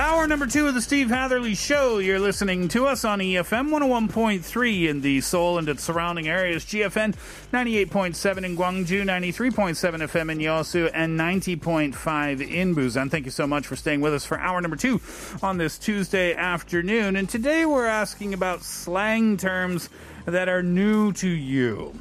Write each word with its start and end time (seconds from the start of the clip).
Hour 0.00 0.26
number 0.26 0.46
two 0.46 0.66
of 0.66 0.72
the 0.72 0.80
Steve 0.80 1.10
Hatherly 1.10 1.54
Show. 1.54 1.98
You're 1.98 2.18
listening 2.18 2.68
to 2.68 2.86
us 2.86 3.04
on 3.04 3.18
EFM 3.18 3.68
101.3 3.68 4.88
in 4.88 5.02
the 5.02 5.20
Seoul 5.20 5.58
and 5.58 5.68
its 5.68 5.84
surrounding 5.84 6.26
areas, 6.26 6.64
GFN 6.64 7.14
98.7 7.52 8.38
in 8.42 8.56
Gwangju, 8.56 9.02
93.7 9.04 9.74
FM 9.74 10.32
in 10.32 10.38
Yosu, 10.38 10.90
and 10.94 11.20
90.5 11.20 12.50
in 12.50 12.74
Busan. 12.74 13.10
Thank 13.10 13.26
you 13.26 13.30
so 13.30 13.46
much 13.46 13.66
for 13.66 13.76
staying 13.76 14.00
with 14.00 14.14
us 14.14 14.24
for 14.24 14.38
hour 14.38 14.62
number 14.62 14.78
two 14.78 15.02
on 15.42 15.58
this 15.58 15.76
Tuesday 15.76 16.32
afternoon. 16.32 17.14
And 17.14 17.28
today 17.28 17.66
we're 17.66 17.84
asking 17.84 18.32
about 18.32 18.62
slang 18.62 19.36
terms 19.36 19.90
that 20.24 20.48
are 20.48 20.62
new 20.62 21.12
to 21.12 21.28
you. 21.28 21.92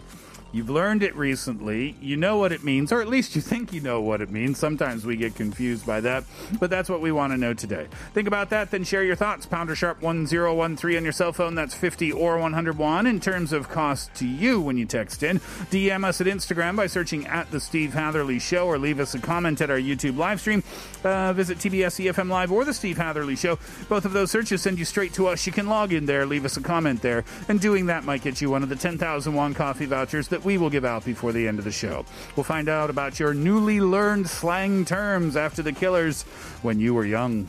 You've 0.52 0.70
learned 0.70 1.04
it 1.04 1.16
recently. 1.16 1.96
You 2.02 2.18
know 2.18 2.38
what 2.38 2.52
it 2.52 2.64
means, 2.64 2.92
or 2.92 3.02
at 3.02 3.08
least 3.08 3.36
you 3.36 3.42
think 3.42 3.72
you 3.72 3.82
know 3.82 4.02
what 4.02 4.20
it 4.20 4.32
means. 4.32 4.58
Sometimes 4.58 5.06
we 5.06 5.16
get 5.16 5.36
confused 5.36 5.86
by 5.86 6.02
that, 6.02 6.24
but 6.60 6.72
that's 6.72 6.90
what 6.90 7.02
we 7.02 7.12
want 7.12 7.34
to 7.34 7.38
know 7.38 7.54
today. 7.54 7.88
Think 8.14 8.28
about 8.28 8.50
that, 8.50 8.72
then 8.72 8.84
share 8.84 9.04
your 9.04 9.16
thoughts. 9.16 9.46
Pounder 9.46 9.76
sharp 9.76 10.02
1013 10.02 10.98
on 10.98 11.04
your 11.04 11.14
cell 11.14 11.32
phone. 11.34 11.54
That's 11.54 11.76
50 11.76 12.12
or 12.12 12.40
101 12.40 13.06
in 13.06 13.20
terms 13.20 13.54
of 13.54 13.70
cost 13.70 14.14
to 14.16 14.28
you 14.28 14.60
when 14.60 14.78
you 14.78 14.86
text 14.86 15.22
in. 15.22 15.40
DM 15.70 16.04
us 16.04 16.20
at 16.20 16.28
Instagram 16.28 16.76
by 16.76 16.88
searching 16.88 17.28
at 17.28 17.52
The 17.52 17.60
Steve 17.60 17.94
Hatherly 17.94 18.40
Show 18.40 18.66
or 18.66 18.80
leave 18.80 19.00
us 19.00 19.14
a 19.14 19.20
comment 19.20 19.62
at 19.62 19.70
our 19.70 19.78
YouTube 19.78 20.18
live 20.18 20.42
stream. 20.42 20.64
Uh, 21.04 21.32
visit 21.34 21.60
TBS 21.60 22.12
EFM 22.12 22.30
Live 22.30 22.52
or 22.52 22.66
The 22.66 22.74
Steve 22.74 22.98
Hatherly 22.98 23.36
Show. 23.36 23.60
Both 23.88 24.06
of 24.06 24.14
those 24.14 24.32
searches 24.32 24.62
send 24.64 24.80
you 24.80 24.86
straight 24.86 25.14
to 25.14 25.28
us. 25.28 25.46
You 25.46 25.52
can 25.54 25.68
log 25.68 25.94
in 25.94 26.08
there, 26.08 26.26
leave 26.26 26.46
us 26.46 26.58
a 26.58 26.62
comment 26.62 27.02
there, 27.04 27.24
and 27.48 27.60
doing 27.60 27.86
that 27.86 28.04
might 28.04 28.24
get 28.24 28.42
you 28.42 28.50
one 28.50 28.64
of 28.64 28.70
the 28.70 28.76
10,000 28.76 29.34
won 29.34 29.54
coffee 29.54 29.86
vouchers 29.86 30.28
that 30.30 30.39
we 30.44 30.58
will 30.58 30.70
give 30.70 30.86
out 30.86 31.06
before 31.06 31.32
the 31.32 31.48
end 31.48 31.60
of 31.60 31.66
the 31.66 31.72
show. 31.72 32.06
We'll 32.36 32.44
find 32.44 32.70
out 32.70 32.90
about 32.90 33.20
your 33.20 33.34
newly 33.34 33.82
learned 33.82 34.30
slang 34.30 34.86
terms 34.86 35.36
after 35.36 35.62
the 35.62 35.72
killers 35.72 36.24
when 36.62 36.80
you 36.80 36.94
were 36.94 37.06
young. 37.06 37.48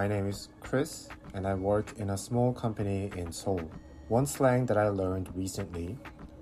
My 0.00 0.08
name 0.08 0.28
is 0.28 0.48
Chris, 0.60 1.10
and 1.34 1.46
I 1.46 1.52
work 1.52 1.92
in 1.98 2.08
a 2.08 2.16
small 2.16 2.54
company 2.54 3.12
in 3.16 3.30
Seoul. 3.30 3.70
One 4.08 4.24
slang 4.24 4.64
that 4.64 4.78
I 4.78 4.88
learned 4.88 5.28
recently 5.36 5.98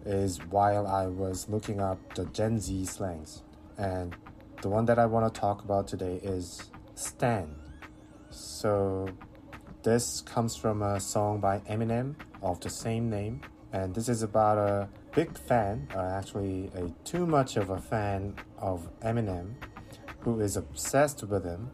is 0.07 0.39
while 0.51 0.87
I 0.87 1.09
was 1.09 1.49
looking 1.49 1.81
up 1.81 1.99
the 2.15 2.27
Gen 2.27 2.61
Z 2.61 2.85
slangs. 2.85 3.43
And 3.77 4.15
the 4.63 4.69
one 4.69 4.85
that 4.85 5.01
I 5.01 5.07
want 5.07 5.35
to 5.35 5.41
talk 5.41 5.65
about 5.65 5.89
today 5.89 6.21
is 6.23 6.71
Stan. 6.95 7.57
So, 8.31 9.09
this 9.83 10.21
comes 10.21 10.55
from 10.55 10.83
a 10.83 11.01
song 11.01 11.41
by 11.41 11.59
Eminem 11.69 12.15
of 12.41 12.61
the 12.61 12.71
same 12.71 13.11
name. 13.11 13.41
And 13.73 13.93
this 13.93 14.09
is 14.09 14.23
about 14.23 14.59
a 14.59 14.89
big 15.17 15.37
fan, 15.37 15.89
uh, 15.97 16.15
actually, 16.17 16.71
a 16.77 16.91
too 17.03 17.27
much 17.27 17.57
of 17.57 17.71
a 17.71 17.81
fan 17.81 18.37
of 18.57 18.89
Eminem, 19.01 19.55
who 20.21 20.39
is 20.39 20.57
obsessed 20.57 21.25
with 21.25 21.43
him 21.45 21.73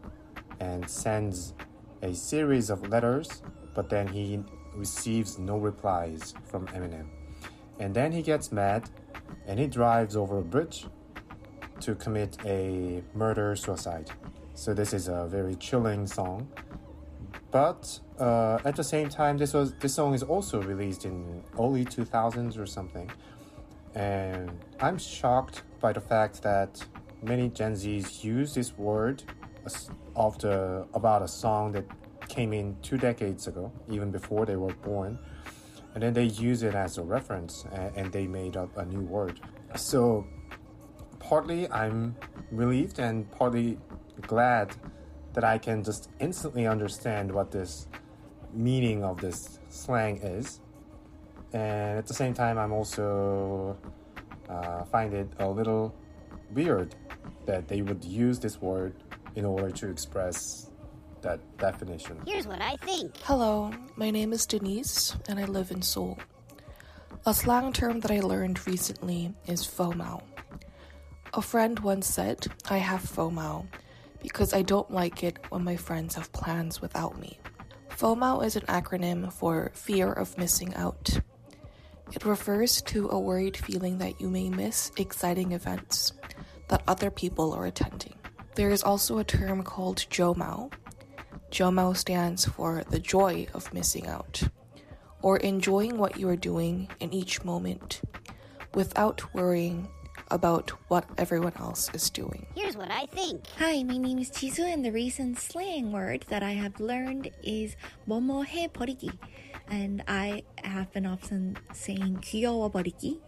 and 0.59 0.89
sends 0.89 1.53
a 2.01 2.13
series 2.13 2.69
of 2.69 2.87
letters, 2.89 3.41
but 3.73 3.89
then 3.89 4.07
he 4.07 4.43
receives 4.73 5.37
no 5.39 5.57
replies 5.57 6.33
from 6.45 6.67
Eminem. 6.67 7.07
And 7.79 7.93
then 7.93 8.11
he 8.11 8.21
gets 8.21 8.51
mad 8.51 8.89
and 9.47 9.59
he 9.59 9.67
drives 9.67 10.15
over 10.15 10.39
a 10.39 10.43
bridge 10.43 10.85
to 11.81 11.95
commit 11.95 12.37
a 12.45 13.03
murder 13.13 13.55
suicide. 13.55 14.11
So 14.53 14.73
this 14.73 14.93
is 14.93 15.07
a 15.07 15.27
very 15.27 15.55
chilling 15.55 16.07
song. 16.07 16.47
But 17.51 17.99
uh, 18.19 18.59
at 18.65 18.75
the 18.75 18.83
same 18.83 19.09
time, 19.09 19.37
this 19.37 19.53
was 19.53 19.73
this 19.75 19.93
song 19.93 20.13
is 20.13 20.23
also 20.23 20.61
released 20.61 21.05
in 21.05 21.43
early 21.57 21.85
2000s 21.85 22.57
or 22.57 22.65
something, 22.65 23.09
and 23.93 24.51
I'm 24.79 24.97
shocked 24.97 25.63
by 25.79 25.93
the 25.93 26.01
fact 26.01 26.41
that 26.43 26.85
many 27.21 27.49
Gen 27.49 27.73
Zs 27.73 28.23
use 28.23 28.53
this 28.53 28.77
word 28.77 29.23
of 30.15 30.37
the 30.39 30.85
about 30.93 31.21
a 31.21 31.27
song 31.27 31.71
that 31.73 31.85
came 32.27 32.53
in 32.53 32.75
two 32.81 32.97
decades 32.97 33.47
ago, 33.47 33.71
even 33.89 34.11
before 34.11 34.45
they 34.45 34.55
were 34.55 34.73
born, 34.75 35.19
and 35.93 36.03
then 36.03 36.13
they 36.13 36.25
use 36.25 36.63
it 36.63 36.75
as 36.75 36.97
a 36.97 37.03
reference 37.03 37.65
and, 37.71 37.95
and 37.95 38.11
they 38.11 38.27
made 38.27 38.57
up 38.57 38.75
a 38.77 38.85
new 38.85 39.01
word. 39.01 39.39
So 39.75 40.25
partly 41.19 41.69
I'm 41.71 42.15
relieved 42.51 42.99
and 42.99 43.29
partly 43.31 43.77
glad 44.21 44.75
that 45.33 45.43
I 45.43 45.57
can 45.57 45.83
just 45.83 46.09
instantly 46.19 46.65
understand 46.65 47.31
what 47.31 47.51
this 47.51 47.87
meaning 48.53 49.03
of 49.03 49.19
this 49.19 49.59
slang 49.69 50.17
is. 50.17 50.61
And 51.53 51.97
at 51.97 52.07
the 52.07 52.13
same 52.13 52.33
time, 52.33 52.57
I'm 52.57 52.71
also 52.71 53.77
uh, 54.49 54.83
find 54.85 55.13
it 55.13 55.29
a 55.39 55.47
little 55.47 55.93
weird 56.51 56.95
that 57.45 57.67
they 57.67 57.81
would 57.81 58.03
use 58.03 58.39
this 58.39 58.61
word 58.61 58.93
in 59.35 59.45
order 59.45 59.69
to 59.69 59.89
express 59.89 60.71
that 61.21 61.39
definition. 61.57 62.19
Here's 62.25 62.47
what 62.47 62.61
I 62.61 62.77
think. 62.77 63.17
Hello, 63.23 63.71
my 63.95 64.11
name 64.11 64.31
is 64.31 64.45
Denise 64.45 65.15
and 65.27 65.39
I 65.39 65.45
live 65.45 65.71
in 65.71 65.81
Seoul. 65.81 66.17
A 67.25 67.33
slang 67.33 67.73
term 67.73 67.99
that 68.01 68.11
I 68.11 68.19
learned 68.19 68.65
recently 68.67 69.33
is 69.47 69.61
FOMO. 69.61 70.21
A 71.33 71.41
friend 71.41 71.79
once 71.79 72.07
said, 72.07 72.47
I 72.69 72.77
have 72.77 73.01
FOMO 73.01 73.65
because 74.21 74.53
I 74.53 74.61
don't 74.61 74.91
like 74.91 75.23
it 75.23 75.39
when 75.49 75.63
my 75.63 75.75
friends 75.75 76.15
have 76.15 76.31
plans 76.31 76.81
without 76.81 77.19
me. 77.19 77.39
FOMO 77.89 78.45
is 78.45 78.55
an 78.55 78.63
acronym 78.63 79.31
for 79.31 79.71
fear 79.73 80.11
of 80.11 80.37
missing 80.37 80.73
out. 80.75 81.19
It 82.11 82.25
refers 82.25 82.81
to 82.83 83.09
a 83.09 83.19
worried 83.19 83.57
feeling 83.57 83.97
that 83.97 84.21
you 84.21 84.29
may 84.29 84.49
miss 84.49 84.91
exciting 84.97 85.53
events 85.53 86.13
that 86.67 86.83
other 86.87 87.09
people 87.09 87.53
are 87.53 87.65
attending. 87.65 88.14
There 88.55 88.69
is 88.69 88.83
also 88.83 89.17
a 89.17 89.23
term 89.25 89.63
called 89.63 90.05
JOMO. 90.09 90.71
JOMO 91.51 91.95
stands 91.95 92.45
for 92.45 92.85
the 92.89 92.99
joy 92.99 93.47
of 93.53 93.73
missing 93.73 94.07
out, 94.07 94.43
or 95.21 95.35
enjoying 95.37 95.97
what 95.97 96.17
you 96.17 96.29
are 96.29 96.37
doing 96.37 96.87
in 97.01 97.13
each 97.13 97.43
moment 97.43 97.99
without 98.73 99.33
worrying 99.33 99.89
about 100.31 100.71
what 100.87 101.03
everyone 101.17 101.51
else 101.59 101.89
is 101.93 102.09
doing. 102.09 102.45
Here's 102.55 102.77
what 102.77 102.89
I 102.89 103.07
think. 103.07 103.45
Hi, 103.59 103.83
my 103.83 103.97
name 103.97 104.19
is 104.19 104.31
Jisoo, 104.31 104.63
and 104.63 104.85
the 104.85 104.91
recent 104.91 105.37
slang 105.37 105.91
word 105.91 106.23
that 106.29 106.41
I 106.41 106.53
have 106.53 106.79
learned 106.79 107.31
is 107.43 107.75
뭐뭐해 108.07 108.71
버리기. 108.71 109.11
And 109.67 110.03
I 110.07 110.43
have 110.63 110.93
been 110.93 111.05
often 111.05 111.57
saying 111.73 112.19
귀여워 112.21 112.71
Boriki. 112.71 113.19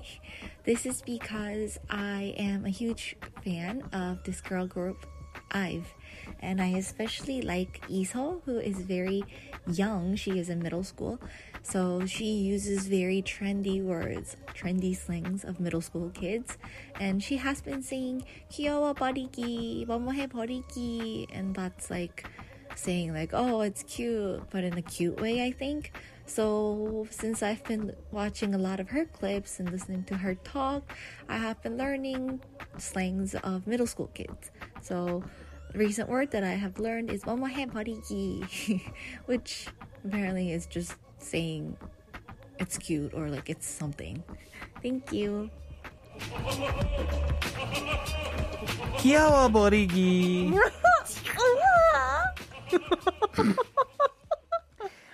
This 0.63 0.85
is 0.85 1.01
because 1.01 1.79
I 1.89 2.35
am 2.37 2.65
a 2.65 2.69
huge 2.69 3.15
fan 3.43 3.81
of 3.91 4.23
this 4.23 4.39
girl 4.39 4.67
group 4.67 5.05
Ive. 5.51 5.93
And 6.39 6.61
I 6.61 6.67
especially 6.77 7.41
like 7.41 7.81
Isol, 7.89 8.41
who 8.45 8.59
is 8.59 8.79
very 8.79 9.23
young. 9.71 10.15
She 10.15 10.39
is 10.39 10.49
in 10.49 10.61
middle 10.61 10.83
school. 10.83 11.19
So 11.63 12.05
she 12.05 12.25
uses 12.25 12.87
very 12.87 13.21
trendy 13.21 13.83
words, 13.83 14.37
trendy 14.53 14.95
slangs 14.95 15.43
of 15.43 15.59
middle 15.59 15.81
school 15.81 16.09
kids. 16.09 16.57
And 16.99 17.23
she 17.23 17.37
has 17.37 17.61
been 17.61 17.81
saying, 17.81 18.23
Kiowa 18.49 18.95
boriki, 18.95 19.85
bomohe 19.85 20.27
boriki. 20.29 21.27
And 21.33 21.55
that's 21.55 21.89
like 21.89 22.25
saying, 22.75 23.13
like, 23.13 23.31
oh, 23.33 23.61
it's 23.61 23.83
cute, 23.83 24.41
but 24.49 24.63
in 24.63 24.77
a 24.77 24.81
cute 24.81 25.19
way, 25.19 25.43
I 25.43 25.51
think. 25.51 25.91
So, 26.25 27.07
since 27.09 27.41
I've 27.41 27.63
been 27.63 27.95
watching 28.11 28.53
a 28.53 28.57
lot 28.57 28.79
of 28.79 28.89
her 28.89 29.05
clips 29.05 29.59
and 29.59 29.71
listening 29.71 30.03
to 30.05 30.17
her 30.17 30.35
talk, 30.35 30.93
I 31.29 31.37
have 31.37 31.61
been 31.63 31.77
learning 31.77 32.41
slangs 32.77 33.33
of 33.35 33.65
middle 33.65 33.87
school 33.87 34.07
kids. 34.07 34.51
So 34.86 35.22
the 35.72 35.78
recent 35.78 36.08
word 36.08 36.30
that 36.32 36.44
I 36.44 36.52
have 36.52 36.78
learned 36.78 37.10
is 37.10 37.22
뭐뭐해 37.24 37.66
버리기, 37.70 38.80
which 39.26 39.66
apparently 40.04 40.52
is 40.52 40.66
just 40.66 40.96
saying 41.18 41.76
it's 42.58 42.76
cute 42.78 43.14
or 43.14 43.28
like 43.30 43.48
it's 43.48 43.66
something. 43.66 44.22
Thank 44.82 45.12
you. 45.12 45.50
귀여워 48.98 49.48
버리기. 49.48 50.52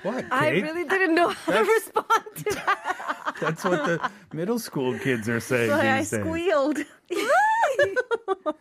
What? 0.03 0.25
I 0.31 0.51
Kate? 0.51 0.63
really 0.63 0.85
didn't 0.85 1.15
know 1.15 1.29
how 1.31 1.53
to 1.53 1.59
That's- 1.59 1.69
respond 1.69 2.23
to 2.37 2.55
that. 2.55 3.37
That's 3.41 3.65
what 3.65 3.85
the 3.85 4.11
middle 4.33 4.59
school 4.59 4.97
kids 4.99 5.29
are 5.29 5.41
saying 5.41 5.71
So 5.71 5.77
I 5.77 5.99
these 5.99 6.11
days. 6.11 6.21
squealed. 6.21 6.79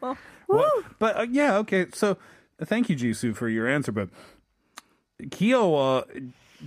Well, 0.47 0.71
but 1.00 1.18
uh, 1.18 1.25
yeah, 1.29 1.57
okay. 1.57 1.88
So 1.94 2.18
thank 2.63 2.89
you, 2.89 2.95
Jisoo, 2.95 3.35
for 3.35 3.50
your 3.50 3.68
answer. 3.68 3.91
But 3.91 4.09
Kiowa 5.31 6.06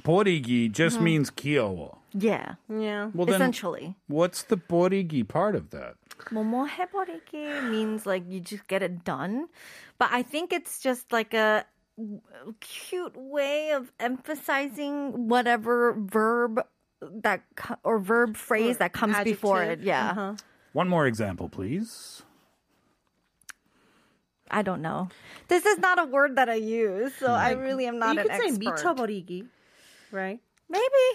Borigi 0.03 0.71
just 0.71 0.99
Mhm. 0.99 1.03
means 1.03 1.31
Kiowa. 1.31 1.97
Yeah. 2.12 2.55
Yeah. 2.69 3.11
Well, 3.15 3.27
then- 3.27 3.37
Essentially. 3.41 3.95
What's 4.09 4.43
the 4.43 4.57
Borigi 4.57 5.27
part 5.27 5.55
of 5.55 5.71
that? 5.71 5.95
뭐뭐 6.31 6.69
해버리기 6.69 7.71
means 7.71 8.05
like 8.05 8.25
you 8.29 8.41
just 8.41 8.67
get 8.69 8.83
it 8.83 9.05
done. 9.05 9.49
But 9.99 10.11
I 10.12 10.23
think 10.23 10.53
it's 10.53 10.79
just 10.81 11.11
like 11.12 11.33
a 11.33 11.65
cute 12.61 13.17
way 13.17 13.71
of 13.73 13.93
emphasizing 13.99 15.29
whatever 15.29 15.93
verb 15.97 16.61
that 17.01 17.41
co- 17.57 17.79
or 17.85 17.99
verb 17.99 18.37
phrase 18.37 18.77
that 18.79 18.93
comes 18.93 19.17
before 19.25 19.62
it. 19.62 19.81
adjective. 19.81 19.87
Yeah. 19.87 20.11
Uh-huh. 20.11 20.35
One 20.75 20.89
more 20.89 21.07
example, 21.07 21.49
please. 21.49 22.23
I 24.51 24.62
don't 24.62 24.83
know. 24.83 25.09
This 25.49 25.65
is 25.65 25.79
not 25.79 25.99
a 25.99 26.05
word 26.05 26.35
that 26.37 26.49
I 26.49 26.55
use, 26.57 27.15
so 27.15 27.29
I 27.33 27.53
really 27.53 27.87
am 27.87 27.99
not 27.99 28.15
you 28.17 28.23
an 28.23 28.29
could 28.29 28.37
say 28.41 28.49
expert. 28.49 28.77
미쳐버리기, 28.83 29.47
right? 30.11 30.41
Maybe. 30.69 31.07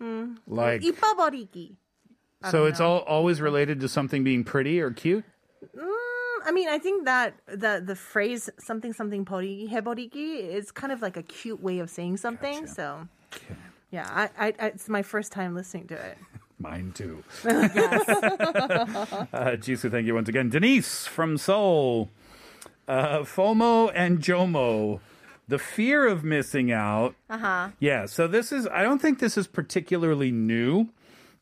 Mm. 0.00 0.36
Like- 0.46 0.82
이뻐버리기. 0.82 1.76
I 2.42 2.50
So 2.50 2.58
don't 2.60 2.68
it's 2.68 2.80
know. 2.80 2.86
all 2.86 2.98
always 3.08 3.40
related 3.40 3.80
to 3.80 3.88
something 3.88 4.22
being 4.22 4.44
pretty 4.44 4.78
or 4.80 4.90
cute. 4.92 5.24
Mm, 5.74 6.36
I 6.46 6.52
mean, 6.52 6.68
I 6.68 6.78
think 6.78 7.06
that 7.06 7.34
the 7.48 7.82
the 7.84 7.96
phrase 7.96 8.48
something 8.60 8.92
something 8.92 9.24
버리기 9.24 9.68
해버리기 9.72 10.52
is 10.54 10.70
kind 10.70 10.92
of 10.92 11.00
like 11.02 11.16
a 11.16 11.22
cute 11.24 11.60
way 11.60 11.80
of 11.80 11.90
saying 11.90 12.18
something. 12.18 12.66
So, 12.68 13.08
yeah, 13.90 14.06
I, 14.06 14.28
I, 14.38 14.46
I 14.60 14.66
it's 14.68 14.88
my 14.88 15.02
first 15.02 15.32
time 15.32 15.56
listening 15.56 15.88
to 15.88 15.94
it. 15.96 16.18
Mine 16.60 16.92
too. 16.94 17.24
yes. 17.42 18.08
Uh, 18.08 19.56
Jisoo, 19.58 19.90
thank 19.90 20.06
you 20.06 20.14
once 20.14 20.28
again. 20.28 20.48
Denise 20.48 21.06
from 21.06 21.36
Seoul. 21.36 22.10
Uh, 22.87 23.19
FOMO 23.19 23.91
and 23.93 24.19
JOMO. 24.19 24.99
The 25.47 25.59
fear 25.59 26.07
of 26.07 26.23
missing 26.23 26.71
out. 26.71 27.15
Uh 27.29 27.37
huh. 27.37 27.69
Yeah, 27.79 28.05
so 28.05 28.27
this 28.27 28.51
is, 28.51 28.67
I 28.67 28.83
don't 28.83 29.01
think 29.01 29.19
this 29.19 29.37
is 29.37 29.47
particularly 29.47 30.31
new. 30.31 30.89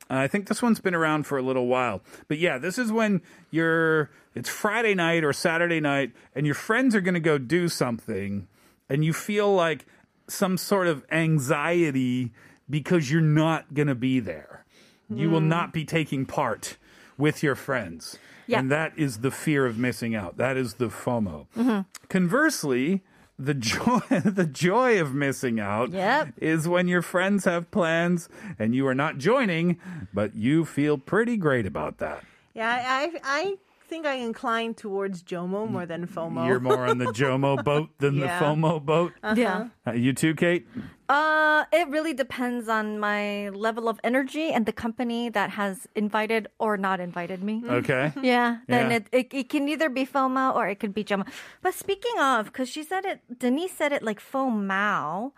I 0.10 0.28
think 0.28 0.48
this 0.48 0.62
one's 0.64 0.80
been 0.80 0.96
around 0.96 1.24
for 1.28 1.38
a 1.38 1.42
little 1.44 1.68
while. 1.68 2.02
But 2.28 2.40
yeah, 2.40 2.58
this 2.58 2.80
is 2.80 2.92
when 2.92 3.22
you're, 3.52 4.10
it's 4.34 4.50
Friday 4.50 4.96
night 4.96 5.24
or 5.24 5.32
Saturday 5.34 5.80
night, 5.80 6.12
and 6.34 6.46
your 6.48 6.56
friends 6.56 6.96
are 6.96 7.02
going 7.02 7.14
to 7.14 7.20
go 7.20 7.38
do 7.38 7.68
something, 7.68 8.48
and 8.90 9.06
you 9.06 9.14
feel 9.14 9.54
like 9.54 9.86
some 10.28 10.58
sort 10.58 10.88
of 10.88 11.04
anxiety 11.12 12.32
because 12.70 13.12
you're 13.12 13.22
not 13.22 13.74
going 13.76 13.88
to 13.88 13.96
be 13.96 14.20
there. 14.20 14.66
You 15.14 15.30
will 15.30 15.40
Hmm. 15.42 15.50
not 15.50 15.74
be 15.74 15.86
taking 15.86 16.26
part 16.26 16.78
with 17.18 17.42
your 17.44 17.56
friends. 17.56 18.18
Yeah. 18.50 18.60
And 18.60 18.72
that 18.72 18.94
is 18.98 19.19
the 19.19 19.31
fear 19.31 19.66
of 19.66 19.78
missing 19.78 20.16
out. 20.16 20.38
That 20.38 20.57
is 20.57 20.75
the 20.75 20.88
FOMO. 20.90 21.46
Mhm. 21.56 21.86
Conversely, 22.10 23.01
the 23.38 23.54
joy 23.72 24.00
the 24.10 24.46
joy 24.46 25.00
of 25.00 25.13
missing 25.13 25.60
out 25.60 25.92
Yep. 25.92 26.34
is 26.38 26.68
when 26.68 26.88
your 26.88 27.01
friends 27.01 27.46
have 27.46 27.72
plans 27.72 28.28
and 28.57 28.75
you 28.75 28.86
are 28.88 28.96
not 28.96 29.18
joining, 29.18 29.78
but 30.13 30.36
you 30.36 30.66
feel 30.66 30.98
pretty 30.98 31.38
great 31.38 31.66
about 31.66 32.00
that. 32.00 32.24
Yeah, 32.54 32.69
I 32.86 33.13
I 33.24 33.57
think 33.90 34.06
I 34.06 34.14
incline 34.16 34.74
towards 34.76 35.24
Jomo 35.24 35.68
more 35.70 35.86
than 35.86 36.06
FOMO. 36.08 36.46
You're 36.48 36.60
more 36.60 36.86
on 36.86 36.98
the 37.00 37.06
JOMO 37.22 37.64
boat 37.64 37.90
than 37.98 38.16
Yeah. 38.16 38.40
the 38.40 38.46
FOMO 38.46 38.80
boat. 38.86 39.12
Uh-huh. 39.24 39.36
Yeah. 39.38 39.68
Uh, 39.86 39.92
you 39.94 40.14
too, 40.14 40.34
Kate? 40.36 40.68
Uh, 41.10 41.66
it 41.74 41.88
really 41.90 42.14
depends 42.14 42.70
on 42.70 43.00
my 43.00 43.50
level 43.50 43.90
of 43.90 44.00
energy 44.04 44.52
and 44.52 44.66
the 44.68 44.72
company 44.72 45.28
that 45.30 45.50
has 45.52 45.88
invited 45.96 46.48
or 46.60 46.78
not 46.78 47.00
invited 47.00 47.42
me. 47.44 47.64
Okay. 47.68 48.14
Yeah, 48.22 48.58
then 48.68 48.92
Yeah. 48.92 48.98
It, 48.98 49.08
it 49.12 49.28
it 49.42 49.50
can 49.50 49.68
either 49.68 49.90
be 49.90 50.06
FOMO 50.06 50.54
or 50.56 50.68
it 50.70 50.80
could 50.80 50.94
be 50.94 51.04
JOMO. 51.04 51.26
But 51.64 51.74
speaking 51.74 52.18
of, 52.20 52.46
because 52.46 52.70
she 52.70 52.84
said 52.84 53.04
it, 53.06 53.20
Denise 53.40 53.74
said 53.76 53.92
it 53.92 54.04
like 54.04 54.20
FOMO. 54.22 55.32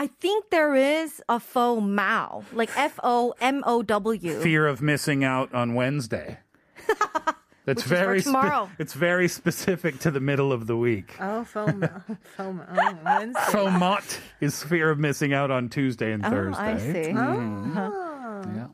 I 0.00 0.06
think 0.06 0.50
there 0.50 0.76
is 0.76 1.20
a 1.28 1.40
FOMO, 1.40 2.44
like 2.52 2.70
F 2.78 3.00
O 3.02 3.34
M 3.40 3.64
O 3.66 3.82
W. 3.82 4.40
Fear 4.40 4.68
of 4.68 4.80
missing 4.80 5.24
out 5.24 5.52
on 5.52 5.74
Wednesday. 5.74 6.38
That's 7.68 7.84
Which 7.84 7.92
is 7.92 7.98
for 7.98 8.04
very 8.06 8.22
tomorrow. 8.22 8.70
it's 8.78 8.94
very 8.94 9.28
specific 9.28 9.98
to 9.98 10.10
the 10.10 10.20
middle 10.20 10.54
of 10.54 10.66
the 10.66 10.74
week. 10.74 11.14
Oh, 11.20 11.46
FOMO. 11.52 12.02
FOMO. 12.38 12.66
Oh, 12.70 12.98
Wednesday. 13.04 13.40
FOMOT 13.52 14.18
is 14.40 14.62
fear 14.62 14.88
of 14.88 14.98
missing 14.98 15.34
out 15.34 15.50
on 15.50 15.68
Tuesday 15.68 16.12
and 16.12 16.24
Oh, 16.24 16.30
Thursday. 16.30 16.62
I 16.62 16.78
see. 16.78 17.10
Mhm. 17.12 17.76
Oh. 17.76 18.42
Yeah. 18.56 18.66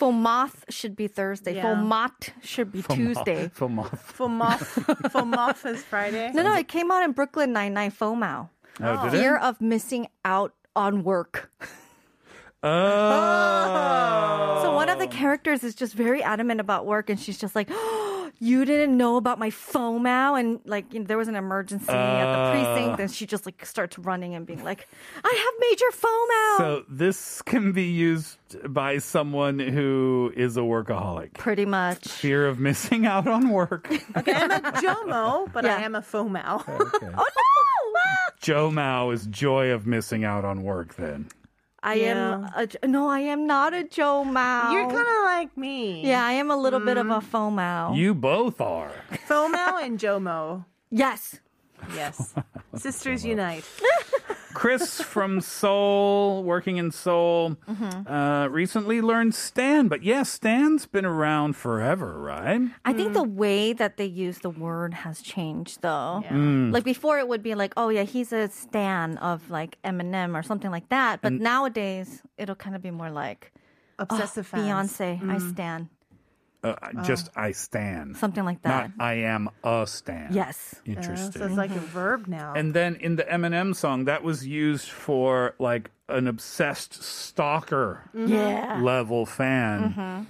FOMOth 0.00 0.64
should 0.70 0.96
be 0.96 1.08
Thursday. 1.08 1.56
Yeah. 1.56 1.64
FOMOT 1.74 2.30
should 2.42 2.72
be 2.72 2.80
Tuesday. 2.82 3.48
FOMOT. 3.54 3.90
FOMOF. 4.16 5.10
FOMOF 5.12 5.66
is 5.70 5.82
Friday. 5.82 6.30
No, 6.32 6.42
no, 6.42 6.54
it 6.56 6.68
came 6.68 6.90
out 6.90 7.02
in 7.04 7.12
Brooklyn 7.12 7.52
Nine 7.52 7.74
Nine 7.74 7.90
FOMO. 7.92 8.48
Oh, 8.80 9.04
did 9.04 9.12
it? 9.12 9.20
Fear 9.20 9.36
of 9.36 9.60
missing 9.60 10.08
out 10.24 10.54
on 10.74 11.04
work. 11.04 11.50
Oh. 12.62 14.60
So 14.62 14.74
one 14.74 14.88
of 14.88 14.98
the 14.98 15.06
characters 15.06 15.62
is 15.62 15.74
just 15.74 15.92
very 15.94 16.22
adamant 16.22 16.60
about 16.60 16.86
work, 16.86 17.10
and 17.10 17.20
she's 17.20 17.36
just 17.38 17.54
like, 17.54 17.68
"You 18.40 18.64
didn't 18.64 18.96
know 18.96 19.16
about 19.16 19.38
my 19.38 19.50
FOMO," 19.50 20.38
and 20.38 20.60
like 20.64 20.92
you 20.92 21.00
know, 21.00 21.06
there 21.06 21.18
was 21.18 21.28
an 21.28 21.36
emergency 21.36 21.86
at 21.88 22.24
the 22.32 22.38
Uh. 22.38 22.50
precinct, 22.52 23.00
and 23.00 23.10
she 23.10 23.26
just 23.26 23.46
like 23.46 23.64
starts 23.66 23.98
running 23.98 24.34
and 24.34 24.46
being 24.46 24.62
like, 24.64 24.88
"I 25.24 25.28
have 25.44 25.54
major 25.70 25.86
FOMO." 25.92 26.58
So 26.58 26.84
this 26.88 27.42
can 27.42 27.72
be 27.72 27.84
used 27.84 28.38
by 28.72 28.98
someone 28.98 29.58
who 29.58 30.32
is 30.36 30.56
a 30.56 30.60
workaholic. 30.60 31.34
Pretty 31.34 31.64
much. 31.66 32.06
Fear 32.08 32.46
of 32.48 32.58
missing 32.58 33.06
out 33.06 33.26
on 33.28 33.48
work. 33.50 33.90
Okay, 34.16 34.32
I'm 34.32 34.50
a 34.50 34.60
Jomo, 34.82 35.52
but 35.52 35.64
I 35.64 35.82
am 35.82 35.94
a 35.94 36.00
FOMO. 36.02 36.64
Oh, 36.66 37.24
JOMO 38.42 39.12
is 39.12 39.26
joy 39.26 39.70
of 39.70 39.86
missing 39.86 40.24
out 40.24 40.44
on 40.44 40.62
work 40.62 40.94
then. 40.94 41.28
I 41.82 41.94
am 41.96 42.44
a, 42.56 42.86
no, 42.86 43.08
I 43.08 43.20
am 43.20 43.46
not 43.46 43.72
a 43.72 43.84
JOMO. 43.84 44.72
You're 44.72 44.88
kind 44.90 44.98
of 44.98 45.24
like 45.24 45.56
me. 45.56 46.02
yeah, 46.06 46.24
I 46.24 46.32
am 46.32 46.50
a 46.50 46.56
little 46.56 46.80
bit 46.80 46.96
of 46.96 47.06
Mm. 47.06 47.18
a 47.18 47.20
FOMO. 47.20 47.96
You 47.96 48.14
both 48.14 48.60
are. 48.60 48.90
FOMO 49.28 49.82
and 49.82 49.98
Jomo. 49.98 50.64
yes. 50.90 51.38
Yes. 51.94 52.34
Sisters 52.74 53.24
unite. 53.34 53.64
Chris 54.58 55.00
from 55.00 55.40
Seoul, 55.40 56.42
working 56.42 56.78
in 56.78 56.90
Seoul, 56.90 57.56
Mm-hmm. 57.70 58.12
uh, 58.12 58.48
recently 58.48 59.00
learned 59.00 59.34
Stan. 59.34 59.86
But 59.86 60.02
yes, 60.02 60.28
Stan's 60.30 60.84
been 60.86 61.04
around 61.06 61.54
forever, 61.54 62.18
right? 62.18 62.60
I 62.84 62.92
think 62.92 63.12
the 63.14 63.22
way 63.22 63.72
that 63.72 63.96
they 63.98 64.04
use 64.06 64.38
the 64.40 64.50
word 64.50 64.94
has 64.94 65.22
changed, 65.22 65.82
though. 65.82 66.24
Mm. 66.28 66.72
Like 66.72 66.82
before, 66.84 67.18
it 67.20 67.28
would 67.28 67.42
be 67.42 67.54
like, 67.54 67.72
"Oh 67.76 67.88
yeah, 67.88 68.02
he's 68.02 68.32
a 68.32 68.48
stan 68.48 69.16
of 69.18 69.48
like 69.48 69.78
Eminem 69.84 70.34
or 70.34 70.42
something 70.42 70.70
like 70.72 70.88
that." 70.88 71.22
But 71.22 71.32
And- 71.32 71.40
nowadays, 71.40 72.22
it'll 72.36 72.56
kind 72.56 72.74
of 72.74 72.82
be 72.82 72.90
more 72.90 73.10
like 73.10 73.52
Obsessive 74.00 74.48
oh, 74.52 74.56
fans. 74.56 74.92
Beyonce, 74.98 75.22
I 75.22 75.36
Mm. 75.38 75.50
stan, 75.52 75.88
Uh, 76.64 76.74
Just 77.04 77.30
I 77.36 77.52
stand. 77.52 78.16
something 78.16 78.44
like 78.44 78.62
that. 78.62 78.90
Not 78.98 79.04
I 79.04 79.14
am 79.14 79.48
a 79.62 79.86
Stan. 79.86 80.32
Yes. 80.32 80.74
Interesting. 80.84 81.40
so 81.40 81.46
it's 81.46 81.56
like 81.56 81.70
a 81.70 81.78
verb 81.78 82.26
now. 82.26 82.52
And 82.56 82.74
then 82.74 82.96
in 82.96 83.14
the 83.16 83.22
Eminem 83.24 83.76
song, 83.76 84.06
that 84.06 84.24
was 84.24 84.44
used 84.46 84.88
for 84.88 85.54
like 85.60 85.90
an 86.08 86.26
obsessed 86.26 87.00
stalker 87.02 88.10
Yeah. 88.12 88.80
level 88.82 89.24
fan. 89.24 89.94
Mhm. 89.94 90.26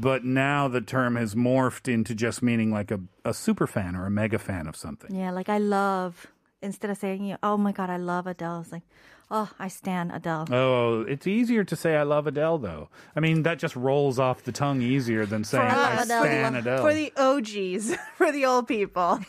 But 0.00 0.24
now 0.24 0.66
the 0.68 0.80
term 0.80 1.16
has 1.16 1.34
morphed 1.34 1.92
into 1.92 2.14
just 2.14 2.42
meaning 2.42 2.70
like 2.70 2.90
a, 2.90 3.00
a 3.24 3.34
super 3.34 3.66
fan 3.66 3.96
or 3.96 4.06
a 4.06 4.10
mega 4.10 4.38
fan 4.38 4.66
of 4.68 4.76
something. 4.76 5.14
Yeah, 5.14 5.30
like 5.30 5.48
I 5.50 5.58
love 5.58 6.26
instead 6.62 6.90
of 6.90 6.96
saying, 6.96 7.22
you, 7.24 7.36
"Oh 7.42 7.56
my 7.58 7.72
God, 7.72 7.90
I 7.90 7.98
love 7.98 8.26
Adele," 8.26 8.60
it's 8.60 8.72
like, 8.72 8.82
"Oh, 9.30 9.50
I 9.58 9.68
stand 9.68 10.12
Adele." 10.12 10.46
Oh, 10.50 11.00
it's 11.02 11.26
easier 11.26 11.64
to 11.64 11.76
say 11.76 11.96
I 11.96 12.02
love 12.02 12.26
Adele 12.26 12.58
though. 12.58 12.88
I 13.14 13.20
mean, 13.20 13.42
that 13.42 13.58
just 13.58 13.76
rolls 13.76 14.18
off 14.18 14.42
the 14.44 14.52
tongue 14.52 14.82
easier 14.82 15.26
than 15.26 15.44
saying 15.44 15.70
I 15.70 15.96
us, 15.96 16.06
stan 16.06 16.54
Adele. 16.54 16.82
For 16.82 16.94
the 16.94 17.12
OGs, 17.16 17.96
for 18.16 18.32
the 18.32 18.44
old 18.46 18.68
people. 18.68 19.20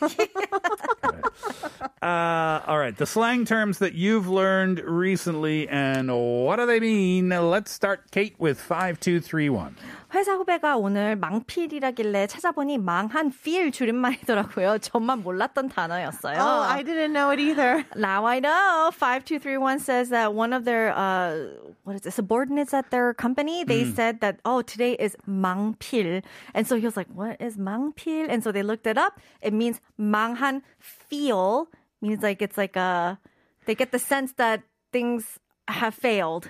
Uh, 2.00 2.62
all 2.66 2.78
right, 2.78 2.96
the 2.96 3.06
slang 3.06 3.44
terms 3.44 3.78
that 3.78 3.92
you've 3.92 4.28
learned 4.28 4.78
recently 4.80 5.68
and 5.68 6.08
what 6.12 6.56
do 6.56 6.64
they 6.66 6.78
mean? 6.78 7.28
Let's 7.28 7.72
start, 7.72 8.10
Kate, 8.12 8.36
with 8.38 8.60
5231. 8.60 9.76
회사 10.13 10.33
후배가 10.33 10.77
오늘 10.77 11.15
망필이라길래 11.15 12.27
찾아보니 12.27 12.77
망한 12.77 13.31
feel 13.33 13.71
줄임말이더라고요. 13.71 14.77
저만 14.79 15.23
몰랐던 15.23 15.69
단어였어요. 15.69 16.37
oh, 16.39 16.61
I 16.69 16.83
didn't 16.83 17.13
know 17.13 17.31
it 17.31 17.39
either. 17.39 17.83
Now 17.95 18.25
I 18.25 18.39
know. 18.39 18.91
5231 18.91 19.79
says 19.79 20.09
that 20.09 20.33
one 20.33 20.53
of 20.53 20.65
their, 20.65 20.93
uh, 20.95 21.49
what 21.83 21.95
is 21.95 22.05
it, 22.05 22.11
subordinates 22.11 22.73
at 22.73 22.91
their 22.91 23.13
company, 23.13 23.63
they 23.63 23.83
Mm. 23.83 23.95
said 23.95 24.19
that, 24.21 24.37
oh, 24.45 24.61
today 24.61 24.93
is 24.99 25.15
망필. 25.27 26.23
And 26.53 26.67
so 26.67 26.75
he 26.77 26.85
was 26.85 26.95
like, 26.95 27.09
what 27.13 27.37
is 27.41 27.57
망필? 27.57 28.27
And 28.29 28.43
so 28.43 28.51
they 28.51 28.63
looked 28.63 28.85
it 28.87 28.97
up. 28.97 29.19
It 29.41 29.53
means 29.53 29.81
망한 29.99 30.61
feel, 30.79 31.67
means 32.01 32.21
like 32.21 32.41
it's 32.41 32.57
like 32.57 32.75
a, 32.75 33.17
they 33.65 33.75
get 33.75 33.91
the 33.91 33.99
sense 33.99 34.33
that 34.37 34.61
things 34.91 35.39
have 35.67 35.95
failed. 35.95 36.49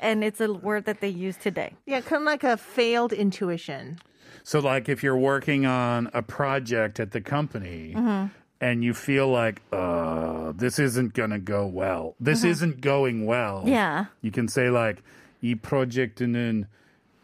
And 0.00 0.24
it's 0.24 0.40
a 0.40 0.52
word 0.52 0.84
that 0.86 1.00
they 1.00 1.08
use 1.08 1.36
today. 1.36 1.74
Yeah, 1.86 2.00
kind 2.00 2.22
of 2.22 2.26
like 2.26 2.44
a 2.44 2.56
failed 2.56 3.12
intuition. 3.12 3.98
So, 4.44 4.58
like, 4.60 4.88
if 4.88 5.02
you're 5.02 5.18
working 5.18 5.66
on 5.66 6.08
a 6.14 6.22
project 6.22 6.98
at 6.98 7.10
the 7.12 7.20
company 7.20 7.92
Mm-hmm. 7.94 8.28
and 8.62 8.82
you 8.84 8.94
feel 8.94 9.28
like, 9.28 9.60
uh, 9.72 10.52
this 10.56 10.78
isn't 10.78 11.12
going 11.12 11.30
to 11.30 11.38
go 11.38 11.66
well, 11.66 12.14
this 12.20 12.42
Mhm. 12.44 12.48
isn't 12.50 12.80
going 12.80 13.26
well, 13.26 13.64
Yeah. 13.66 14.06
you 14.22 14.30
can 14.30 14.48
say, 14.48 14.70
like, 14.70 15.02
이 15.42 15.54
프로젝트는 15.54 16.66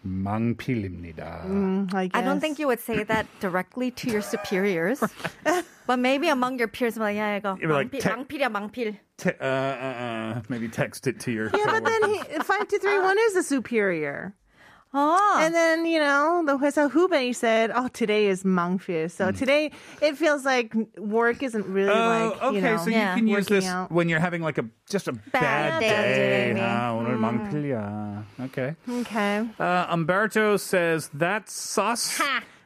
망필입니다. 0.05 1.43
Mm, 1.47 1.89
I, 1.95 2.11
I 2.15 2.23
don't 2.23 2.41
think 2.41 2.59
you 2.59 2.67
would 2.69 2.81
say 2.81 3.03
that 3.05 3.27
directly 3.41 3.91
to 3.91 4.11
your 4.11 4.23
superiors, 4.23 5.03
but 5.87 5.99
maybe 5.99 6.29
among 6.29 6.59
your 6.59 6.69
peers, 6.69 6.97
like, 6.97 7.17
yeah, 7.17 7.35
I 7.35 7.41
go, 7.41 7.57
You'd 7.61 7.69
be 7.69 7.75
like, 7.75 7.91
망필, 7.91 8.01
te- 8.01 8.09
망필이야, 8.09 8.49
망필. 8.51 8.97
Te- 9.19 9.31
uh, 9.41 9.45
uh, 9.45 9.49
uh, 9.49 10.43
maybe 10.49 10.69
text 10.69 11.07
it 11.07 11.19
to 11.21 11.33
your. 11.33 11.51
Yeah, 11.53 11.67
but 11.67 11.85
then 11.85 12.15
he, 12.15 12.19
five 12.45 12.69
two 12.69 12.79
three 12.79 12.99
one 13.01 13.17
is 13.19 13.35
the 13.35 13.43
superior. 13.43 14.35
Oh. 14.99 15.39
And 15.43 15.55
then, 15.55 15.85
you 15.85 15.99
know, 15.99 16.43
the 16.47 16.57
Huesa 16.57 16.91
Hubei 16.91 17.35
said, 17.35 17.71
oh, 17.75 17.89
today 17.89 18.29
is 18.29 18.45
Mangfir. 18.45 19.11
So 19.11 19.31
today 19.31 19.71
it 20.01 20.17
feels 20.17 20.47
like 20.47 20.73
work 20.97 21.43
isn't 21.43 21.67
really 21.67 21.93
Hmm. 21.93 21.99
Oh, 22.01 22.29
like, 22.31 22.43
okay. 22.45 22.57
you 22.57 22.61
know, 22.63 22.77
so 22.79 22.87
you 22.87 22.93
can 22.97 23.27
use 23.27 23.45
working 23.51 23.55
this 23.57 23.67
out. 23.67 23.93
when 23.93 24.09
you're 24.09 24.21
having 24.21 24.41
like 24.41 24.57
a 24.57 24.65
just 24.89 25.07
a 25.09 25.13
bad, 25.33 25.81
day, 25.81 25.89
day. 25.91 26.53
maybe. 26.55 26.61
아, 26.61 26.97
오늘 26.97 27.19
Mm. 27.19 27.21
망필이야. 27.21 28.23
Okay. 28.47 28.75
Okay. 28.89 29.49
Uh, 29.61 29.87
Umberto 29.91 30.57
says 30.57 31.11
that's 31.13 31.53
sus. 31.53 32.19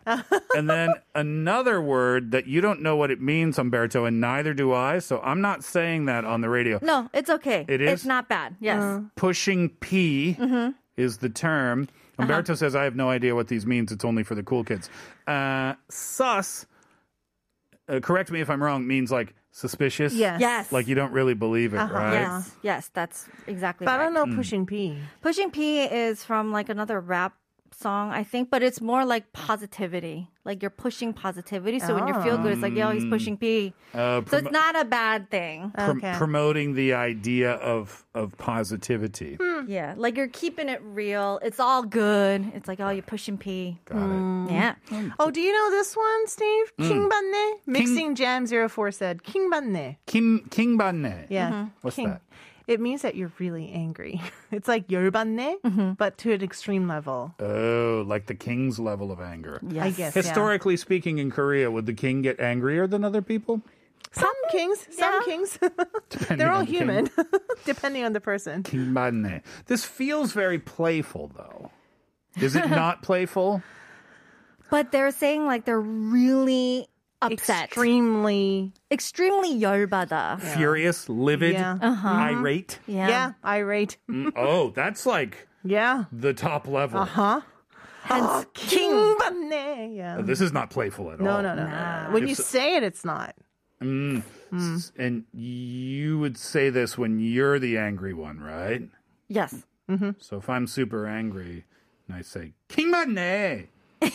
and 0.55 0.69
then 0.71 0.91
another 1.15 1.81
word 1.81 2.31
that 2.33 2.47
you 2.47 2.61
don't 2.61 2.81
know 2.81 2.95
what 2.97 3.11
it 3.11 3.21
means, 3.21 3.59
Umberto, 3.59 4.05
and 4.05 4.21
neither 4.21 4.55
do 4.55 4.73
I. 4.73 4.99
So 5.01 5.21
I'm 5.25 5.41
not 5.41 5.65
saying 5.65 6.05
that 6.07 6.25
on 6.25 6.43
the 6.43 6.49
radio. 6.49 6.79
No, 6.83 7.09
it's 7.13 7.31
okay. 7.31 7.65
It 7.69 7.81
It's 7.81 8.03
is? 8.03 8.07
not 8.07 8.29
bad. 8.29 8.57
Yes. 8.61 9.03
Pushing 9.17 9.71
P 9.81 10.37
Mhm. 10.39 10.75
is 10.97 11.19
the 11.19 11.29
term. 11.29 11.89
Umberto 12.18 12.56
says, 12.56 12.76
I 12.76 12.84
have 12.84 12.96
no 12.96 13.10
idea 13.10 13.36
what 13.36 13.48
these 13.48 13.66
means. 13.66 13.92
It's 13.92 14.06
only 14.06 14.24
for 14.24 14.36
the 14.36 14.44
cool 14.44 14.64
kids. 14.64 14.90
Uh, 15.28 15.74
sus, 15.90 16.66
uh, 17.90 18.00
correct 18.00 18.32
me 18.32 18.42
if 18.42 18.50
I'm 18.50 18.62
wrong, 18.64 18.88
means 18.88 19.12
like 19.12 19.34
suspicious. 19.52 20.14
Yes. 20.14 20.40
Yes. 20.42 20.72
Like 20.72 20.88
you 20.88 20.96
don't 20.96 21.12
really 21.12 21.34
believe 21.34 21.74
it, 21.74 21.78
Uh-huh. 21.78 21.94
right? 21.94 22.14
Yes, 22.14 22.52
yes, 22.62 22.90
that's 22.94 23.28
exactly 23.48 23.86
But 23.86 24.00
I 24.00 24.04
don't 24.04 24.14
know 24.14 24.26
Mm. 24.26 24.36
pushing 24.36 24.66
P. 24.66 24.98
Pushing 25.22 25.52
P 25.52 25.82
is 25.84 26.24
from 26.24 26.52
like 26.52 26.70
another 26.70 27.00
rap 27.00 27.34
song, 27.80 28.12
I 28.12 28.24
think, 28.24 28.50
but 28.50 28.64
it's 28.64 28.82
more 28.82 29.06
like 29.06 29.32
positivity. 29.34 30.30
Like 30.44 30.62
you're 30.62 30.70
pushing 30.70 31.12
positivity. 31.12 31.80
So 31.80 31.96
when 31.96 32.08
you 32.08 32.14
feel 32.22 32.38
good, 32.38 32.54
it's 32.54 32.62
like, 32.62 32.76
yo, 32.76 32.92
he's 32.92 33.06
pushing 33.06 33.36
mm. 33.36 33.40
P. 33.40 33.74
Uh, 33.94 34.22
So 34.30 34.38
it's 34.38 34.52
not 34.52 34.80
a 34.80 34.86
bad 34.86 35.32
thing. 35.32 35.72
prom- 35.76 36.02
promoting 36.02 36.76
the 36.76 36.94
idea 36.94 37.52
of 37.54 38.06
of 38.14 38.38
positivity. 38.38 39.38
Hmm. 39.42 39.66
Yeah, 39.68 39.96
like 39.98 40.16
you're 40.18 40.28
keeping 40.28 40.70
it 40.70 40.82
real. 40.84 41.40
It's 41.44 41.60
all 41.60 41.84
good. 41.84 42.52
It's 42.54 42.68
like, 42.68 42.80
oh, 42.80 42.90
you're 42.90 43.04
pushing 43.04 43.38
P. 43.38 43.80
Got 43.86 43.98
it. 43.98 44.02
Mm. 44.02 44.48
Hmm. 44.48 44.54
Yeah. 44.54 44.76
Hmm. 44.90 45.10
Oh, 45.20 45.32
do 45.32 45.42
you 45.42 45.52
know 45.52 45.72
this 45.72 45.96
one, 45.98 46.28
Steve? 46.28 46.74
Mm. 46.80 46.88
King 46.88 47.10
Banne? 47.10 47.60
Mixing 47.66 48.16
Jam 48.16 48.46
04 48.46 48.92
said, 48.92 49.24
King 49.24 49.50
Banne. 49.50 49.98
King 50.06 50.48
King 50.50 50.78
Banne. 50.78 51.26
Yeah. 51.30 51.50
Mm-hmm. 51.50 51.70
What's 51.82 51.96
King. 51.96 52.10
that? 52.10 52.22
It 52.67 52.79
means 52.81 53.03
that 53.03 53.17
you're 53.17 53.33
really 53.39 53.71
angry. 53.73 54.21
It's 54.53 54.69
like 54.69 54.87
열받네, 54.89 55.57
Mm-hmm. 55.65 55.93
but 55.95 56.19
to 56.19 56.33
an 56.33 56.43
extreme 56.43 56.87
level. 56.87 57.35
Oh, 57.41 58.05
like 58.07 58.27
the 58.27 58.35
king's 58.35 58.79
level 58.79 59.11
of 59.11 59.21
anger. 59.21 59.61
I 59.79 59.91
guess, 59.91 59.99
yeah. 59.99 60.11
Historically 60.11 60.77
speaking, 60.77 61.19
in 61.19 61.31
Korea, 61.31 61.71
would 61.71 61.87
the 61.87 61.95
king 61.95 62.23
get 62.23 62.39
angrier 62.39 62.87
than 62.87 63.03
other 63.05 63.23
people? 63.23 63.63
Some 64.13 64.35
kings, 64.51 64.87
some 64.91 65.25
kings. 65.25 65.59
Depending 66.11 66.39
They're 66.39 66.51
all 66.51 66.61
on 66.61 66.67
the 66.67 66.71
king. 66.71 66.79
human, 66.79 67.11
depending 67.65 68.03
on 68.05 68.13
the 68.13 68.21
person. 68.21 68.63
King 68.65 68.93
Banne. 68.95 69.43
This 69.67 69.85
feels 69.85 70.33
very 70.33 70.59
playful, 70.59 71.31
though. 71.37 71.71
Is 72.37 72.55
it 72.57 72.71
not 72.71 73.03
playful? 73.03 73.63
But 74.71 74.91
they're 74.93 75.11
saying 75.11 75.47
like 75.47 75.65
they're 75.65 75.81
really 75.81 76.87
upset. 77.25 77.65
Extremely. 77.67 78.73
Extremely 78.91 79.61
열받아. 79.61 80.41
Furious, 80.41 81.09
livid, 81.09 81.53
Yeah. 81.55 81.79
Uh-huh. 81.81 82.09
irate? 82.09 82.79
Yeah. 82.87 83.09
Yeah, 83.09 83.33
irate. 83.45 83.97
Mm, 84.11 84.33
oh, 84.37 84.71
that's 84.71 85.05
like 85.07 85.47
Yeah. 85.63 86.05
the 86.13 86.33
top 86.35 86.67
level. 86.67 87.01
Uh 87.01 87.05
huh. 87.05 87.41
Hence, 88.05 88.47
King 88.55 89.17
Banne. 89.19 89.93
Yeah. 89.95 90.19
Uh, 90.19 90.23
This 90.23 90.41
is 90.41 90.53
not 90.53 90.71
playful 90.71 91.13
at 91.13 91.21
No, 91.21 91.37
all. 91.37 91.43
no, 91.43 91.55
no, 91.55 91.65
no, 91.65 91.71
no. 91.71 92.09
When 92.13 92.23
If 92.25 92.29
you 92.31 92.35
so- 92.35 92.43
say 92.43 92.77
it, 92.77 92.83
it's 92.83 93.05
not. 93.05 93.35
Mm. 93.83 94.23
S- 94.53 94.93
And 94.99 95.25
you 95.33 96.19
would 96.19 96.37
say 96.37 96.71
this 96.71 96.99
when 96.99 97.21
you're 97.21 97.59
the 97.59 97.79
angry 97.79 98.13
one, 98.13 98.41
right? 98.41 98.89
Yes. 99.29 99.55
So 100.19 100.39
if 100.39 100.49
I'm 100.49 100.67
super 100.67 101.07
angry 101.07 101.65
and 102.09 102.17
I 102.17 102.23
say, 102.23 102.53
King 102.69 102.91
Banne, 102.93 103.69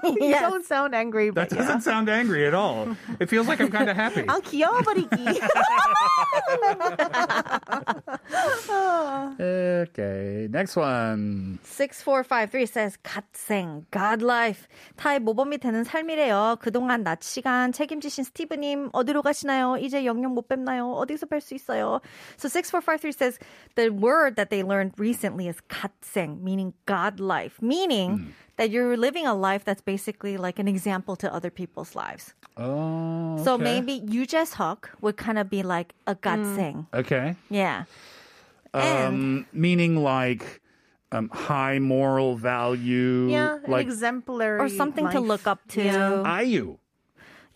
You 0.03 0.17
Yes. 0.19 0.41
don't 0.51 0.65
sound 0.65 0.93
angry, 0.93 1.29
that 1.31 1.47
but 1.49 1.57
doesn't 1.57 1.79
sound 1.81 2.09
angry 2.09 2.45
at 2.45 2.53
all. 2.53 2.91
It 3.21 3.29
feels 3.29 3.47
like 3.47 3.61
I'm 3.61 3.71
kind 3.71 3.89
of 3.89 3.95
happy. 3.95 4.23
아 4.27 4.39
귀여워버리기. 4.43 5.39
Okay, 9.77 10.47
next 10.49 10.75
one. 10.75 11.59
6453 11.63 12.65
says 12.65 12.97
갓생, 13.03 13.85
godlife. 13.91 14.67
타의 14.97 15.19
모범이 15.19 15.59
되는 15.59 15.83
삶이래요. 15.83 16.57
그동안 16.59 17.03
낮 17.03 17.21
시간 17.23 17.71
책임지신 17.71 18.23
스티브님 18.23 18.89
어디로 18.93 19.21
가시나요? 19.21 19.77
이제 19.77 20.05
영영 20.05 20.33
못 20.33 20.47
뵙나요? 20.47 20.93
어디서 20.93 21.27
뵐 21.27 21.39
수 21.39 21.53
있어요? 21.53 22.01
So 22.37 22.49
6453 22.49 23.11
says 23.11 23.39
the 23.75 23.89
word 23.89 24.35
that 24.37 24.49
they 24.49 24.63
learned 24.63 24.93
recently 24.97 25.47
is 25.47 25.57
갓생, 25.69 26.41
meaning 26.41 26.73
godlife, 26.85 27.61
meaning 27.61 28.33
that 28.57 28.69
you're 28.71 28.97
living 28.97 29.25
a 29.27 29.33
life 29.33 29.63
that's 29.65 29.81
basically 29.81 30.37
like 30.37 30.57
an 30.59 30.67
example 30.67 31.15
to 31.17 31.31
other 31.33 31.49
people's 31.51 31.95
lives. 31.95 32.33
Oh, 32.57 33.37
So 33.43 33.55
okay. 33.55 33.63
maybe 33.63 34.01
유재석 34.01 34.89
would 35.01 35.17
kind 35.17 35.37
of 35.37 35.49
be 35.49 35.61
like 35.63 35.93
a 36.07 36.15
갓생. 36.15 36.85
Okay. 36.93 37.35
Yeah. 37.49 37.85
Um, 38.74 39.46
meaning 39.52 39.96
like 40.02 40.60
um, 41.12 41.28
high 41.32 41.78
moral 41.78 42.36
value. 42.36 43.28
yeah, 43.30 43.56
an 43.64 43.70
like 43.70 43.86
exemplary. 43.86 44.60
Or 44.60 44.68
something 44.68 45.08
to 45.10 45.20
look 45.20 45.46
up 45.46 45.60
to. 45.68 45.82
Yeah. 45.82 46.40
IU, 46.42 46.78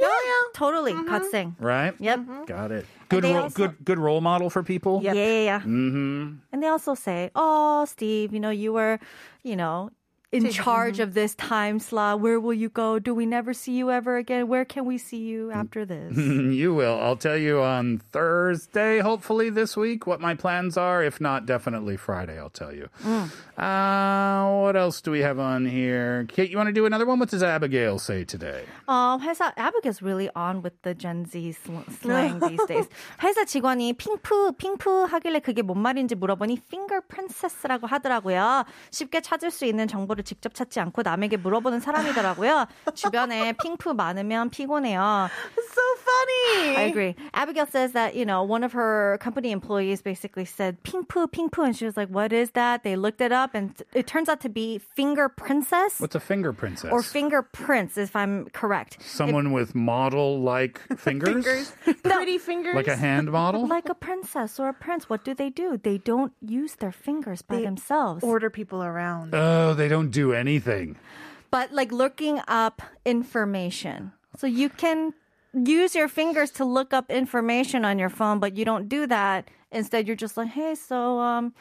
Yeah, 0.01 0.09
yeah. 0.09 0.43
Totally. 0.55 0.93
갓생. 0.93 1.55
right? 1.61 1.95
Yep. 2.01 2.47
Got 2.47 2.73
it. 2.73 2.87
Good, 3.09 3.25
they 3.25 3.33
role, 3.35 3.43
also- 3.45 3.57
good, 3.57 3.77
good 3.85 3.99
role 3.99 4.21
model 4.21 4.49
for 4.49 4.63
people. 4.63 5.01
Yeah, 5.03 5.13
yeah, 5.13 5.45
yeah. 5.45 5.61
Mm-hmm. 5.61 6.37
And 6.51 6.63
they 6.63 6.67
also 6.69 6.95
say, 6.95 7.31
"Oh, 7.35 7.85
Steve, 7.85 8.33
you 8.33 8.41
know, 8.41 8.51
you 8.51 8.73
were, 8.73 8.99
you 9.45 9.55
know, 9.55 9.91
in 10.32 10.50
charge 10.52 11.00
of 11.00 11.14
this 11.14 11.34
time 11.36 11.80
slot. 11.80 12.20
Where 12.20 12.38
will 12.38 12.54
you 12.54 12.68
go? 12.68 13.00
Do 13.00 13.16
we 13.16 13.26
never 13.26 13.54
see 13.54 13.72
you 13.72 13.90
ever 13.92 14.18
again? 14.18 14.50
Where 14.50 14.66
can 14.66 14.84
we 14.86 14.98
see 14.98 15.24
you 15.24 15.52
after 15.52 15.86
this?" 15.86 16.18
you 16.18 16.74
will. 16.74 17.00
I'll 17.00 17.16
tell 17.16 17.38
you 17.38 17.62
on 17.62 18.00
Thursday, 18.12 19.00
hopefully 19.00 19.50
this 19.50 19.78
week, 19.78 20.06
what 20.06 20.20
my 20.20 20.36
plans 20.36 20.76
are. 20.76 21.02
If 21.02 21.22
not, 21.22 21.46
definitely 21.46 21.96
Friday, 21.96 22.38
I'll 22.38 22.50
tell 22.52 22.74
you. 22.76 22.90
Uh, 23.58 24.60
what 24.62 24.76
else 24.76 25.02
do 25.02 25.12
we 25.12 25.22
have 25.22 25.40
on 25.40 25.66
here? 25.66 26.26
Kate, 26.30 26.52
you 26.52 26.58
want 26.58 26.68
to 26.68 26.74
do 26.74 26.86
another 26.86 27.06
one? 27.06 27.18
What 27.20 27.30
does 27.30 27.42
Abigail 27.42 27.98
say 27.98 28.24
today? 28.24 28.66
어, 28.88 29.18
회사 29.20 29.52
Abigail's 29.58 30.02
really 30.02 30.30
on 30.36 30.62
with 30.62 30.74
the 30.84 30.94
Gen 30.94 31.26
Z 31.26 31.54
sl- 31.54 31.88
slang 32.02 32.40
these 32.40 32.64
days. 32.68 32.88
회사 33.20 33.46
직원이 33.46 33.94
핑프 33.94 34.52
핑프 34.58 35.06
하길래 35.10 35.40
그게 35.40 35.62
뭔 35.64 35.80
말인지 35.80 36.16
물어보니 36.16 36.60
finger 36.68 37.02
princess라고 37.08 37.88
하더라고요. 37.88 38.66
쉽게 38.92 39.22
찾을 39.22 39.50
수 39.50 39.66
있는 39.66 39.88
정보를 39.88 40.21
정보를 40.22 40.24
직접 40.24 40.54
찾지 40.54 40.80
않고 40.80 41.02
남에게 41.02 41.38
물어보는 41.38 41.80
사람이더라고요. 41.80 42.68
주변에 42.94 43.54
핑프 43.54 43.90
많으면 43.90 44.50
피곤해요. 44.50 45.30
so 45.78 45.82
funny. 46.02 46.76
I 46.78 46.82
agree. 46.90 47.16
Abigail 47.34 47.68
says 47.68 47.92
that, 47.94 48.16
you 48.16 48.26
know, 48.26 48.42
one 48.44 48.64
of 48.64 48.74
her 48.74 49.18
company 49.22 49.52
employees 49.52 50.02
basically 50.02 50.46
said 50.46 50.82
pingpu, 50.84 51.28
pingpu, 51.30 51.64
and 51.66 51.76
she 51.76 51.86
was 51.86 51.96
like, 51.98 52.10
what 52.10 52.34
is 52.34 52.52
that? 52.52 52.84
They 52.84 52.96
looked 52.96 53.22
it 53.22 53.32
up 53.32 53.54
and 53.54 53.74
it 53.94 54.08
turns 54.08 54.30
out 54.30 54.42
to 54.42 54.50
be 54.50 54.80
finger 54.96 55.30
princess 55.30 56.00
What's 56.00 56.16
a 56.16 56.20
finger 56.20 56.54
princess? 56.54 56.92
or 56.92 57.02
fingerprints, 57.04 57.98
if 57.98 58.16
I'm 58.16 58.48
correct. 58.54 58.98
Someone 59.02 59.52
with 59.52 59.76
model-like 59.76 60.80
fingers? 60.98 61.46
Fingers, 61.46 61.74
pretty 62.04 62.38
fingers. 62.38 62.76
Like 62.76 62.88
a 62.88 62.96
hand 62.96 63.32
model? 63.32 63.68
Like 63.68 63.90
a 63.90 63.96
princess 63.96 64.60
or 64.60 64.70
a 64.70 64.74
prince, 64.74 65.10
what 65.10 65.24
do 65.24 65.34
they 65.34 65.50
do? 65.50 65.78
They 65.78 65.98
don't 66.00 66.34
use 66.42 66.76
their 66.76 66.92
fingers 66.92 67.42
by 67.42 67.58
They 67.58 67.64
themselves. 67.64 68.24
Order 68.24 68.50
people 68.50 68.82
around. 68.84 69.36
Oh, 69.36 69.74
they 69.74 69.88
don't 69.88 70.10
do 70.13 70.33
anything. 70.33 70.97
but 71.51 71.73
like 71.73 71.91
looking 71.93 72.41
up 72.49 72.81
information. 73.05 74.13
So 74.39 74.47
you 74.47 74.69
can 74.69 75.13
use 75.53 75.95
your 75.95 76.09
fingers 76.09 76.51
to 76.53 76.65
look 76.65 76.95
up 76.95 77.11
information 77.11 77.85
on 77.85 77.99
your 77.99 78.09
phone, 78.09 78.39
but 78.41 78.57
you 78.57 78.65
don't 78.65 78.89
do 78.89 79.07
that. 79.07 79.49
Instead, 79.71 80.07
you're 80.07 80.17
just 80.17 80.37
like, 80.37 80.49
hey, 80.49 80.75
so 80.75 81.19
um, 81.21 81.53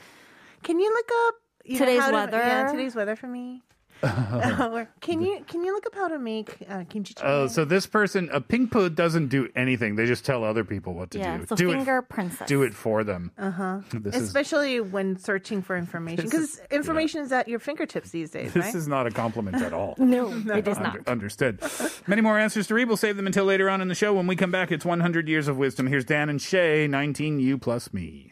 Can 0.64 0.80
you 0.80 0.90
look 0.94 1.10
up 1.28 1.36
you 1.66 1.74
know, 1.80 1.86
Today's 1.86 2.06
to- 2.06 2.12
weather? 2.14 2.38
yeah, 2.38 2.72
today's 2.72 2.96
weather 2.96 3.16
for 3.16 3.28
me. 3.28 3.62
Or 4.72 4.90
can 5.02 5.22
you 5.22 5.44
can 5.48 5.64
you 5.64 5.74
look 5.74 5.86
up 5.86 5.96
how 5.96 6.08
to 6.08 6.20
make 6.20 6.58
uh, 6.70 6.84
kimchi? 6.90 7.14
Oh, 7.22 7.46
jjigae? 7.46 7.50
so 7.52 7.66
this 7.66 7.86
person, 7.86 8.30
a 8.32 8.42
ping 8.42 8.68
pingpo 8.68 8.94
doesn't 8.94 9.28
do 9.28 9.50
anything. 9.56 9.96
They 9.96 10.06
just 10.06 10.26
tell 10.26 10.44
other 10.44 10.64
people 10.64 10.94
what 10.94 11.12
to 11.12 11.20
yeah, 11.20 11.38
do. 11.38 11.46
so 11.48 11.56
do 11.56 11.72
finger 11.72 12.00
it, 12.00 12.10
princess. 12.10 12.48
do 12.48 12.64
it 12.64 12.74
for 12.74 13.04
them. 13.04 13.32
Uh 13.38 13.52
huh. 13.52 13.80
This 13.94 14.16
is 14.16 14.24
Especially 14.24 14.80
when 14.80 15.18
searching 15.18 15.62
for 15.62 15.78
information, 15.78 16.26
because 16.26 16.62
information 16.72 17.22
is 17.22 17.32
at 17.32 17.48
your 17.48 17.60
fingertips 17.60 18.12
these 18.12 18.32
days, 18.32 18.54
this 18.54 18.66
right? 18.66 18.76
is 18.76 18.88
not 18.88 19.08
a 19.08 19.12
compliment 19.12 19.62
at 19.62 19.74
all. 19.74 19.96
No, 20.12 20.28
it 20.56 20.68
is 20.68 20.78
not. 20.78 20.98
Under- 20.98 21.10
understood. 21.10 21.60
Many 22.08 22.22
more 22.22 22.38
answers 22.38 22.68
to 22.68 22.74
read. 22.74 22.88
We'll 22.88 22.98
save 22.98 23.16
them 23.18 23.28
until 23.28 23.46
later 23.46 23.70
on 23.70 23.82
in 23.82 23.88
the 23.88 23.96
show. 23.96 24.14
When 24.14 24.28
we 24.28 24.36
come 24.36 24.52
back, 24.52 24.72
it's 24.72 24.84
100 24.84 25.28
Years 25.28 25.48
of 25.48 25.58
Wisdom. 25.58 25.88
Here's 25.88 26.04
Dan 26.04 26.28
and 26.28 26.42
Shay, 26.42 26.88
19 26.88 27.40
You 27.40 27.58
plus 27.58 27.94
me. 27.94 28.32